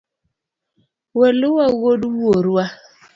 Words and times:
Weluwa 1.19 1.65
wuod 1.79 2.01
wuorwa. 2.17 2.63